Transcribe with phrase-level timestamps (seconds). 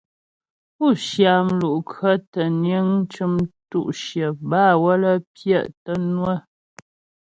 [0.75, 3.33] Pú cyǎ mlu'kʉɔ̌ tə́ niŋ cʉm
[3.69, 6.35] tʉ̌shyə bâ waə́lə́ pyɛ' tə́ ŋwə̌.